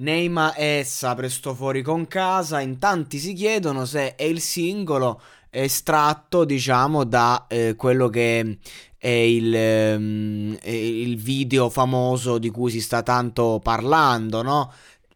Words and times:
Neima 0.00 0.54
essa 0.56 1.14
presto 1.14 1.54
fuori 1.54 1.82
con 1.82 2.06
casa, 2.08 2.62
in 2.62 2.78
tanti 2.78 3.18
si 3.18 3.34
chiedono 3.34 3.84
se 3.84 4.14
è 4.14 4.22
il 4.22 4.40
singolo 4.40 5.20
estratto, 5.50 6.46
diciamo, 6.46 7.04
da 7.04 7.44
eh, 7.46 7.74
quello 7.76 8.08
che 8.08 8.56
è 8.96 9.08
il, 9.08 9.54
ehm, 9.54 10.58
il 10.62 11.18
video 11.18 11.68
famoso 11.68 12.38
di 12.38 12.48
cui 12.48 12.70
si 12.70 12.80
sta 12.80 13.02
tanto 13.02 13.60
parlando, 13.62 14.40
no? 14.40 14.72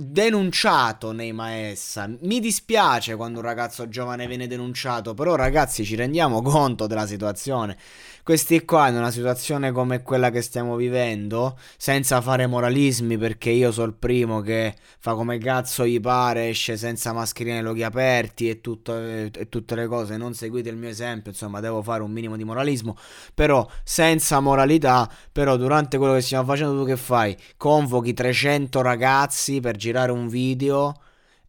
Denunciato 0.00 1.10
Neima 1.10 1.54
essa. 1.54 2.08
Mi 2.20 2.38
dispiace 2.38 3.16
quando 3.16 3.40
un 3.40 3.44
ragazzo 3.44 3.88
giovane 3.88 4.28
viene 4.28 4.46
denunciato, 4.46 5.12
però 5.12 5.34
ragazzi 5.34 5.84
ci 5.84 5.96
rendiamo 5.96 6.40
conto 6.40 6.86
della 6.86 7.06
situazione. 7.06 7.76
Questi 8.22 8.64
qua 8.64 8.88
in 8.88 8.96
una 8.96 9.10
situazione 9.10 9.72
come 9.72 10.02
quella 10.02 10.30
che 10.30 10.42
stiamo 10.42 10.76
vivendo, 10.76 11.58
senza 11.78 12.20
fare 12.20 12.46
moralismi, 12.46 13.16
perché 13.16 13.48
io 13.50 13.72
sono 13.72 13.86
il 13.86 13.94
primo 13.94 14.40
che 14.40 14.74
fa 14.98 15.14
come 15.14 15.38
cazzo 15.38 15.86
gli 15.86 15.98
pare, 15.98 16.50
esce 16.50 16.76
senza 16.76 17.14
mascherina 17.14 17.58
e 17.58 17.62
loghi 17.62 17.82
aperti 17.82 18.50
e, 18.50 18.60
tutto, 18.60 18.96
e 18.98 19.46
tutte 19.48 19.74
le 19.74 19.86
cose, 19.86 20.18
non 20.18 20.34
seguite 20.34 20.68
il 20.68 20.76
mio 20.76 20.90
esempio, 20.90 21.30
insomma 21.30 21.60
devo 21.60 21.82
fare 21.82 22.02
un 22.02 22.10
minimo 22.10 22.36
di 22.36 22.44
moralismo, 22.44 22.96
però 23.32 23.66
senza 23.82 24.40
moralità, 24.40 25.10
però 25.32 25.56
durante 25.56 25.96
quello 25.96 26.12
che 26.12 26.20
stiamo 26.20 26.44
facendo 26.44 26.78
tu 26.78 26.84
che 26.84 26.96
fai? 26.98 27.34
Convochi 27.56 28.12
300 28.12 28.82
ragazzi 28.82 29.58
per 29.60 29.76
girare 29.76 29.87
un 30.12 30.28
video 30.28 30.94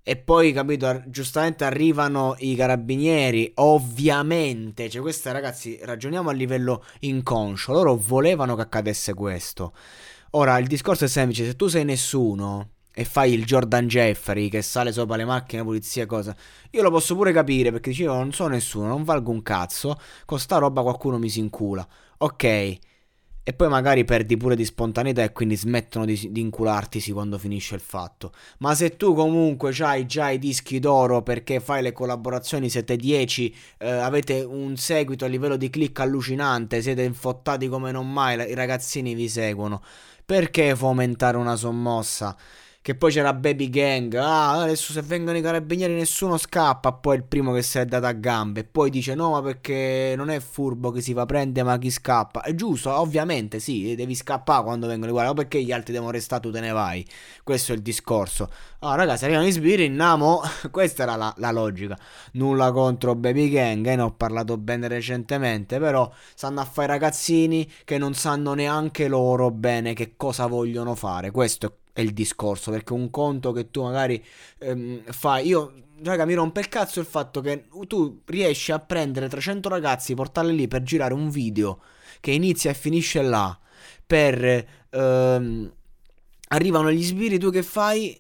e 0.10 0.16
poi, 0.16 0.54
capito, 0.54 1.04
giustamente 1.06 1.66
arrivano 1.66 2.36
i 2.40 2.56
carabinieri, 2.56 3.52
ovviamente, 3.56 4.90
cioè 4.90 5.02
queste 5.02 5.32
ragazzi, 5.32 5.78
ragioniamo 5.84 6.30
a 6.30 6.34
livello 6.34 6.84
inconscio, 7.02 7.74
loro 7.74 7.96
volevano 7.96 8.56
che 8.56 8.62
accadesse 8.62 9.14
questo. 9.14 9.74
Ora, 10.32 10.58
il 10.58 10.66
discorso 10.66 11.06
è 11.06 11.08
semplice, 11.08 11.46
se 11.46 11.56
tu 11.56 11.68
sei 11.68 11.86
nessuno 11.86 12.70
e 12.92 13.06
fai 13.06 13.34
il 13.34 13.46
Jordan 13.46 13.88
Jeffrey 13.88 14.50
che 14.50 14.62
sale 14.64 14.92
sopra 14.92 15.16
le 15.16 15.26
macchine, 15.26 15.64
polizia 15.64 16.04
e 16.04 16.06
cosa, 16.08 16.36
io 16.72 16.82
lo 16.82 16.90
posso 16.90 17.16
pure 17.16 17.32
capire 17.32 17.72
perché 17.72 17.92
dicevo 17.92 18.16
non 18.16 18.34
sono 18.34 18.50
nessuno, 18.50 18.88
non 18.88 19.04
valgo 19.04 19.32
un 19.32 19.44
cazzo, 19.44 19.96
con 20.26 20.40
sta 20.40 20.58
roba 20.58 20.82
qualcuno 20.82 21.20
mi 21.20 21.30
si 21.30 21.40
incula. 21.40 21.88
Ok, 22.18 22.78
e 23.50 23.54
poi 23.54 23.68
magari 23.68 24.06
perdi 24.06 24.38
pure 24.38 24.56
di 24.56 24.64
spontaneità 24.64 25.24
e 25.24 25.32
quindi 25.32 25.56
smettono 25.56 26.06
di, 26.06 26.30
di 26.32 26.40
inculartisi 26.40 27.12
quando 27.12 27.40
finisce 27.40 27.74
il 27.74 27.82
fatto. 27.82 28.32
Ma 28.60 28.76
se 28.76 28.96
tu 28.96 29.16
comunque 29.16 29.74
hai 29.80 30.06
già 30.06 30.30
i 30.30 30.38
dischi 30.38 30.78
d'oro 30.78 31.24
perché 31.24 31.60
fai 31.60 31.82
le 31.82 31.92
collaborazioni, 31.92 32.70
siete 32.70 32.96
10, 32.96 33.56
eh, 33.80 33.90
avete 33.90 34.44
un 34.44 34.78
seguito 34.78 35.26
a 35.26 35.28
livello 35.28 35.56
di 35.56 35.72
click 35.72 36.00
allucinante, 36.00 36.84
siete 36.84 37.02
infottati 37.02 37.68
come 37.68 37.92
non 37.92 38.14
mai, 38.14 38.36
i 38.48 38.54
ragazzini 38.54 39.16
vi 39.16 39.28
seguono, 39.28 39.82
perché 40.24 40.76
fomentare 40.76 41.38
una 41.38 41.56
sommossa? 41.56 42.38
Che 42.82 42.96
poi 42.96 43.12
c'era 43.12 43.34
Baby 43.34 43.70
Gang. 43.70 44.16
Ah, 44.16 44.62
adesso 44.62 44.94
se 44.94 45.02
vengono 45.02 45.38
i 45.38 45.42
carabinieri 45.42 45.94
nessuno 45.94 46.38
scappa. 46.38 46.94
Poi 46.94 47.18
il 47.18 47.24
primo 47.24 47.52
che 47.54 47.62
si 47.62 47.78
è 47.78 47.86
dato 47.86 48.06
a 48.06 48.14
gambe. 48.14 48.62
E 48.62 48.64
poi 48.64 48.90
dice: 48.90 49.16
No, 49.16 49.32
ma 49.32 49.42
perché 49.42 50.14
non 50.16 50.30
è 50.30 50.40
furbo 50.40 50.90
che 50.90 51.02
si 51.02 51.14
fa 51.14 51.26
prendere, 51.26 51.66
ma 51.66 51.78
chi 51.78 51.92
scappa? 51.92 52.42
È 52.42 52.56
giusto, 52.56 52.92
ovviamente, 52.98 53.60
sì, 53.60 53.96
devi 53.96 54.16
scappare 54.16 54.64
quando 54.64 54.88
vengono 54.88 55.10
i 55.10 55.12
guardi. 55.12 55.34
Ma 55.34 55.36
perché 55.42 55.62
gli 55.62 55.74
altri 55.74 55.92
devono 55.92 56.12
restare, 56.12 56.42
tu 56.42 56.52
te 56.52 56.62
ne 56.62 56.72
vai. 56.72 57.06
Questo 57.44 57.74
è 57.74 57.76
il 57.76 57.82
discorso. 57.82 58.50
Ah, 58.80 58.96
ragazzi, 58.96 59.26
arrivano 59.26 59.46
gli 59.46 59.52
sbirri, 59.52 59.90
namo. 59.90 60.42
Questa 60.72 61.04
era 61.04 61.16
la, 61.18 61.34
la, 61.38 61.52
logica. 61.52 61.98
Nulla 62.34 62.72
contro 62.72 63.14
Baby 63.14 63.50
Gang, 63.50 63.86
eh, 63.88 63.96
ne 63.98 64.02
ho 64.04 64.14
parlato 64.14 64.58
bene 64.58 64.88
recentemente. 64.88 65.80
Però 65.80 66.10
stanno 66.34 66.62
a 66.62 66.66
fare 66.66 66.88
ragazzini 66.88 67.70
che 67.84 67.98
non 67.98 68.14
sanno 68.14 68.54
neanche 68.54 69.10
loro 69.10 69.52
bene 69.52 69.94
che 69.94 70.14
cosa 70.16 70.48
vogliono 70.48 70.96
fare. 70.96 71.30
Questo 71.32 71.66
è 71.68 71.72
è 71.94 72.02
il 72.02 72.14
discorso, 72.14 72.72
perché 72.72 72.94
un 72.94 73.10
conto 73.10 73.52
che 73.52 73.70
tu 73.72 73.84
magari 73.84 74.24
ehm, 74.60 75.04
fai, 75.12 75.48
io 75.48 75.74
raga 76.04 76.26
mi 76.26 76.34
rompe 76.34 76.62
il 76.62 76.70
cazzo 76.70 77.00
il 77.00 77.06
fatto 77.06 77.42
che 77.42 77.68
tu 77.88 78.22
riesci 78.26 78.72
a 78.72 78.80
prendere 78.80 79.28
300 79.28 79.70
ragazzi, 79.70 80.14
portarli 80.14 80.56
lì 80.56 80.68
per 80.68 80.84
girare 80.84 81.14
un 81.14 81.30
video 81.30 81.82
che 82.20 82.32
inizia 82.32 82.72
e 82.72 82.74
finisce 82.74 83.22
là, 83.22 83.58
per 84.06 84.66
ehm, 84.90 85.74
arrivano 86.50 86.92
gli 86.92 87.04
sbirri, 87.04 87.38
tu 87.38 87.52
che 87.52 87.64
fai? 87.64 88.20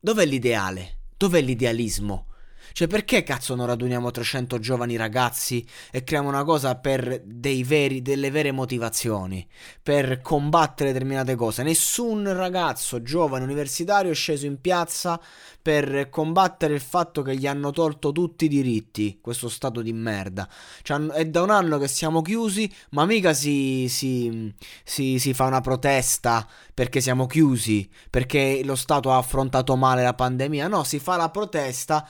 Dov'è 0.00 0.24
l'ideale? 0.24 0.98
Dov'è 1.16 1.40
l'idealismo? 1.40 2.27
Cioè, 2.72 2.86
perché 2.86 3.22
cazzo 3.22 3.54
non 3.54 3.66
raduniamo 3.66 4.10
300 4.10 4.58
giovani 4.58 4.96
ragazzi 4.96 5.66
e 5.90 6.04
creiamo 6.04 6.28
una 6.28 6.44
cosa 6.44 6.76
per 6.76 7.22
veri, 7.24 8.02
delle 8.02 8.30
vere 8.30 8.52
motivazioni, 8.52 9.46
per 9.82 10.20
combattere 10.20 10.92
determinate 10.92 11.34
cose? 11.34 11.62
Nessun 11.62 12.32
ragazzo 12.32 13.02
giovane 13.02 13.44
universitario 13.44 14.10
è 14.10 14.14
sceso 14.14 14.46
in 14.46 14.60
piazza 14.60 15.20
per 15.60 16.08
combattere 16.08 16.74
il 16.74 16.80
fatto 16.80 17.22
che 17.22 17.36
gli 17.36 17.46
hanno 17.46 17.70
tolto 17.70 18.12
tutti 18.12 18.46
i 18.46 18.48
diritti, 18.48 19.18
questo 19.20 19.48
stato 19.48 19.82
di 19.82 19.92
merda. 19.92 20.48
Cioè, 20.82 20.98
è 21.08 21.26
da 21.26 21.42
un 21.42 21.50
anno 21.50 21.78
che 21.78 21.88
siamo 21.88 22.22
chiusi, 22.22 22.72
ma 22.90 23.04
mica 23.04 23.34
si, 23.34 23.86
si, 23.88 24.52
si, 24.82 25.18
si 25.18 25.34
fa 25.34 25.44
una 25.44 25.60
protesta 25.60 26.46
perché 26.72 27.00
siamo 27.00 27.26
chiusi, 27.26 27.88
perché 28.08 28.62
lo 28.64 28.76
Stato 28.76 29.10
ha 29.12 29.18
affrontato 29.18 29.76
male 29.76 30.02
la 30.02 30.14
pandemia. 30.14 30.68
No, 30.68 30.84
si 30.84 30.98
fa 30.98 31.16
la 31.16 31.28
protesta 31.28 32.08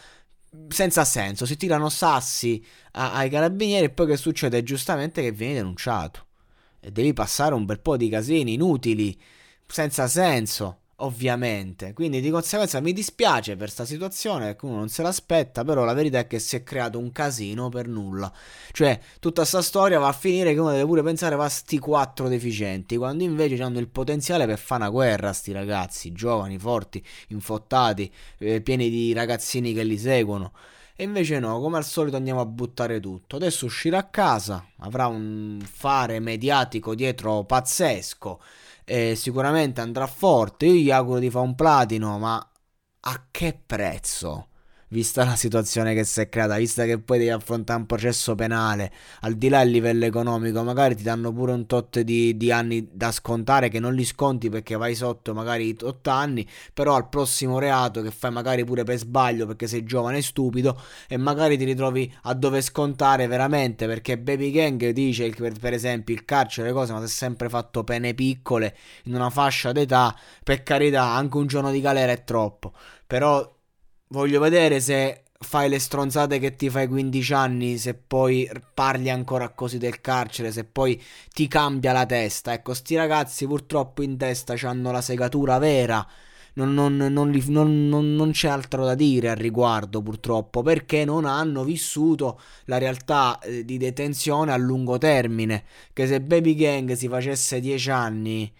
senza 0.69 1.04
senso, 1.04 1.47
si 1.47 1.56
tirano 1.56 1.88
sassi 1.88 2.64
a, 2.92 3.12
ai 3.12 3.31
carabinieri 3.31 3.86
e 3.86 3.91
poi 3.91 4.06
che 4.06 4.16
succede? 4.16 4.62
Giustamente 4.62 5.22
che 5.22 5.32
vieni 5.32 5.54
denunciato 5.54 6.26
e 6.81 6.91
devi 6.91 7.12
passare 7.12 7.54
un 7.54 7.64
bel 7.64 7.81
po' 7.81 7.97
di 7.97 8.09
casini 8.09 8.54
inutili, 8.54 9.19
senza 9.66 10.06
senso 10.06 10.81
ovviamente. 11.00 11.92
Quindi 11.92 12.20
di 12.20 12.31
conseguenza 12.31 12.81
mi 12.81 12.92
dispiace 12.92 13.53
per 13.53 13.66
questa 13.66 13.84
situazione, 13.84 14.56
che 14.56 14.64
uno 14.64 14.76
non 14.76 14.88
se 14.88 15.03
l'aspetta, 15.03 15.64
però 15.64 15.84
la 15.84 15.92
verità 15.92 16.19
è 16.19 16.26
che 16.26 16.38
si 16.38 16.56
è 16.56 16.62
creato 16.62 16.98
un 16.98 17.12
casino 17.12 17.69
per 17.69 17.88
nulla. 17.88 18.32
Cioè, 18.72 18.98
tutta 19.20 19.41
questa 19.42 19.62
storia 19.62 19.98
va 19.98 20.08
a 20.08 20.12
finire 20.12 20.54
che 20.54 20.60
uno 20.60 20.70
deve 20.70 20.84
pure 20.84 21.03
pensare 21.03 21.34
a 21.34 21.48
sti 21.48 21.78
quattro 21.78 22.28
deficienti, 22.28 22.97
quando 22.97 23.25
invece 23.25 23.62
hanno 23.62 23.78
il 23.78 23.88
potenziale 23.88 24.47
per 24.47 24.58
fare 24.58 24.82
una 24.82 24.91
guerra 24.91 25.32
sti 25.32 25.53
ragazzi, 25.53 26.12
giovani, 26.12 26.58
forti, 26.58 27.04
infottati, 27.28 28.12
eh, 28.38 28.60
pieni 28.60 28.91
di 28.91 29.12
ragazzini 29.12 29.72
che 29.72 29.84
li 29.84 29.98
seguono. 29.98 30.53
E 31.00 31.04
invece 31.04 31.38
no, 31.38 31.60
come 31.60 31.76
al 31.76 31.84
solito 31.84 32.16
andiamo 32.16 32.41
a 32.41 32.47
buttare 32.47 32.98
tutto. 32.98 33.36
Adesso 33.36 33.66
uscirà 33.66 33.98
a 33.98 34.09
casa, 34.09 34.66
avrà 34.78 35.06
un 35.06 35.60
fare 35.64 36.19
mediatico 36.19 36.97
dietro 36.97 37.44
pazzesco 37.44 38.41
eh, 38.88 39.14
sicuramente 39.14 39.81
andrà 39.81 40.06
forte. 40.06 40.66
Io 40.66 40.72
gli 40.72 40.91
auguro 40.91 41.20
di 41.20 41.31
fare 41.31 41.44
un 41.47 41.54
platino, 41.54 42.19
ma 42.19 42.37
a 43.00 43.26
che 43.31 43.60
prezzo? 43.64 44.48
Vista 44.88 45.25
la 45.25 45.37
situazione 45.37 45.94
che 45.94 46.04
si 46.04 46.21
è 46.21 46.28
creata, 46.28 46.56
vista 46.56 46.84
che 46.84 46.99
poi 46.99 47.19
devi 47.19 47.31
affrontare 47.31 47.81
un 47.81 47.87
processo 47.87 48.34
penale, 48.34 48.93
al 49.21 49.34
di 49.34 49.49
là 49.49 49.62
del 49.62 49.71
livello 49.71 50.04
economico, 50.04 50.62
magari 50.62 50.94
ti 50.94 51.03
danno 51.03 51.32
pure 51.32 51.53
un 51.53 51.66
tot 51.66 52.00
di, 52.00 52.37
di 52.37 52.50
anni 52.50 52.88
da 52.91 53.12
scontare 53.12 53.69
che 53.69 53.81
non 53.81 53.94
li 53.94 54.04
sconti 54.04 54.49
perché 54.49 54.76
vai 54.76 54.94
sotto 54.94 55.34
magari 55.34 55.76
8 55.81 56.10
anni, 56.10 56.47
però 56.72 56.94
al 56.94 57.09
prossimo 57.09 57.59
reato 57.59 58.02
che 58.02 58.11
fai 58.11 58.31
magari 58.31 58.64
pure 58.64 58.85
per 58.85 58.99
sbaglio 58.99 59.46
perché 59.46 59.67
sei 59.67 59.85
giovane 59.85 60.19
e 60.19 60.23
stupido 60.23 60.81
e 61.08 61.17
magari 61.17 61.56
ti 61.56 61.64
ritrovi 61.64 62.12
a 62.23 62.35
dover 62.35 62.62
scontare 62.62 63.26
veramente 63.26 63.87
perché 63.87 64.19
Baby 64.19 64.50
Gang 64.50 64.88
dice 64.90 65.29
per, 65.31 65.73
esempio 65.73 66.14
il 66.14 66.25
carcere 66.25 66.69
le 66.69 66.75
cose 66.75 66.93
ma 66.93 66.99
si 67.00 67.05
è 67.05 67.08
sempre 67.08 67.49
fatto 67.49 67.85
pene 67.85 68.14
piccole 68.14 68.76
in 69.05 69.14
una 69.14 69.31
fascia 69.31 69.73
d'età, 69.73 70.17
per 70.43 70.62
carità 70.62 71.05
anche 71.05 71.37
un 71.37 71.46
giorno 71.46 71.70
di 71.70 71.81
galera 71.81 72.12
è 72.12 72.25
troppo, 72.25 72.73
però 73.06 73.56
Voglio 74.10 74.40
vedere 74.40 74.81
se 74.81 75.25
fai 75.40 75.69
le 75.69 75.78
stronzate 75.78 76.38
che 76.38 76.56
ti 76.56 76.70
fai 76.70 76.88
15 76.88 77.32
anni, 77.34 77.76
se 77.76 77.94
poi 77.94 78.50
parli 78.72 79.10
ancora 79.10 79.50
così 79.50 79.76
del 79.78 80.00
carcere, 80.00 80.50
se 80.50 80.64
poi 80.64 81.00
ti 81.32 81.46
cambia 81.46 81.93
la 81.93 82.06
testa. 82.06 82.52
Ecco, 82.55 82.72
sti 82.75 82.96
ragazzi 82.96 83.46
purtroppo 83.46 84.02
in 84.02 84.16
testa 84.16 84.55
hanno 84.62 84.90
la 84.93 85.02
segatura 85.02 85.58
vera. 85.58 86.06
Non, 86.55 86.72
non, 86.75 86.96
non, 86.96 87.31
non, 87.88 88.31
c'è 88.32 88.49
altro 88.49 88.84
da 88.84 88.94
dire 88.94 89.28
al 89.31 89.37
riguardo, 89.37 90.02
purtroppo, 90.02 90.62
perché 90.62 91.04
non 91.04 91.25
hanno 91.25 91.62
vissuto 91.62 92.40
la 92.64 92.78
realtà 92.78 93.38
eh, 93.40 93.64
di 93.64 93.76
detenzione 93.76 94.52
a 94.52 94.56
lungo 94.56 94.99
termine. 94.99 95.64
Che 95.93 96.06
se 96.06 96.20
Baby 96.20 96.54
Gang 96.54 96.93
si 96.94 97.08
facesse 97.08 97.61
10 97.61 97.90
anni 97.90 98.52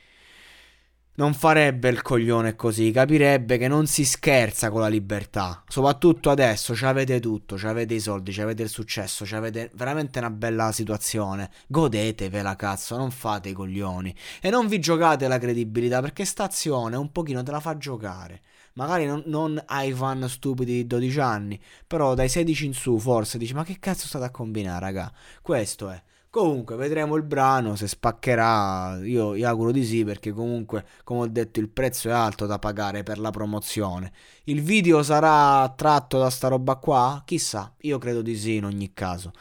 non 1.18 1.34
farebbe 1.34 1.88
il 1.88 2.00
coglione 2.00 2.54
così, 2.54 2.92
capirebbe 2.92 3.58
che 3.58 3.66
non 3.66 3.86
si 3.88 4.04
scherza 4.04 4.70
con 4.70 4.80
la 4.80 4.86
libertà. 4.86 5.64
Soprattutto 5.66 6.30
adesso, 6.30 6.76
avete 6.82 7.18
tutto, 7.18 7.58
avete 7.64 7.94
i 7.94 8.00
soldi, 8.00 8.40
avete 8.40 8.62
il 8.62 8.68
successo, 8.68 9.26
avete 9.34 9.70
veramente 9.74 10.20
una 10.20 10.30
bella 10.30 10.70
situazione. 10.70 11.50
Godetevela, 11.66 12.54
cazzo, 12.54 12.96
non 12.96 13.10
fate 13.10 13.48
i 13.48 13.52
coglioni. 13.52 14.14
E 14.40 14.48
non 14.48 14.68
vi 14.68 14.78
giocate 14.78 15.26
la 15.26 15.38
credibilità, 15.38 16.00
perché 16.00 16.24
stazione 16.24 16.94
un 16.94 17.10
pochino 17.10 17.42
te 17.42 17.50
la 17.50 17.60
fa 17.60 17.76
giocare. 17.76 18.42
Magari 18.74 19.04
non, 19.04 19.24
non 19.26 19.60
ai 19.66 19.92
fan 19.92 20.28
stupidi 20.28 20.74
di 20.74 20.86
12 20.86 21.18
anni, 21.18 21.60
però 21.84 22.14
dai 22.14 22.28
16 22.28 22.66
in 22.66 22.74
su 22.74 22.96
forse 22.96 23.36
dici 23.36 23.52
ma 23.54 23.64
che 23.64 23.78
cazzo 23.80 24.06
state 24.06 24.26
a 24.26 24.30
combinare, 24.30 24.78
raga? 24.78 25.12
Questo 25.42 25.90
è. 25.90 26.00
Comunque 26.30 26.76
vedremo 26.76 27.16
il 27.16 27.22
brano 27.22 27.75
se 27.75 27.88
spaccherà. 27.88 28.98
Io, 29.02 29.34
io 29.34 29.48
auguro 29.48 29.72
di 29.72 29.84
sì 29.84 30.04
perché 30.04 30.32
comunque, 30.32 30.84
come 31.02 31.20
ho 31.20 31.26
detto, 31.26 31.58
il 31.58 31.69
prezzo 31.69 32.08
è 32.08 32.12
alto 32.12 32.46
da 32.46 32.58
pagare 32.58 33.02
per 33.02 33.19
la 33.19 33.30
promozione. 33.30 34.12
Il 34.44 34.62
video 34.62 35.02
sarà 35.02 35.72
tratto 35.75 36.19
da 36.19 36.28
sta 36.30 36.48
roba 36.48 36.76
qua? 36.76 37.22
Chissà, 37.25 37.75
io 37.80 37.98
credo 37.98 38.20
di 38.22 38.36
sì 38.36 38.56
in 38.56 38.66
ogni 38.66 38.92
caso. 38.92 39.32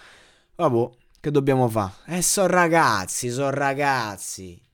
Vabbè, 0.56 0.90
che 1.20 1.32
dobbiamo 1.32 1.68
fare? 1.68 1.94
Eh, 2.06 2.22
sono 2.22 2.48
ragazzi, 2.48 3.30
sono 3.30 3.50
ragazzi. 3.50 4.67